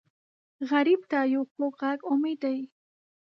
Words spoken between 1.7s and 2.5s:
غږ امید